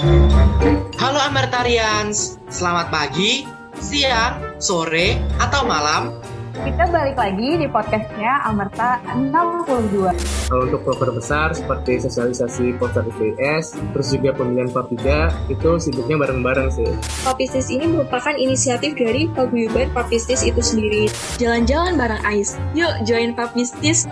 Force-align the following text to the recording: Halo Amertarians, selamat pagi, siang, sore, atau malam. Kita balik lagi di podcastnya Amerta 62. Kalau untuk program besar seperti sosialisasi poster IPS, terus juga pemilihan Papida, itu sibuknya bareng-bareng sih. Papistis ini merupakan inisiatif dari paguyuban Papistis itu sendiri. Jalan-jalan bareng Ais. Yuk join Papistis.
Halo 0.00 1.20
Amertarians, 1.28 2.40
selamat 2.48 2.88
pagi, 2.88 3.44
siang, 3.76 4.56
sore, 4.56 5.20
atau 5.36 5.68
malam. 5.68 6.16
Kita 6.56 6.88
balik 6.88 7.20
lagi 7.20 7.60
di 7.60 7.68
podcastnya 7.68 8.48
Amerta 8.48 8.96
62. 9.12 10.48
Kalau 10.48 10.64
untuk 10.64 10.80
program 10.88 11.20
besar 11.20 11.52
seperti 11.52 12.00
sosialisasi 12.00 12.80
poster 12.80 13.04
IPS, 13.12 13.76
terus 13.92 14.08
juga 14.16 14.32
pemilihan 14.40 14.72
Papida, 14.72 15.36
itu 15.52 15.76
sibuknya 15.76 16.16
bareng-bareng 16.16 16.72
sih. 16.72 16.88
Papistis 17.20 17.68
ini 17.68 17.84
merupakan 17.84 18.32
inisiatif 18.32 18.96
dari 18.96 19.28
paguyuban 19.28 19.92
Papistis 19.92 20.40
itu 20.48 20.64
sendiri. 20.64 21.12
Jalan-jalan 21.36 22.00
bareng 22.00 22.24
Ais. 22.24 22.56
Yuk 22.72 23.04
join 23.04 23.36
Papistis. 23.36 24.08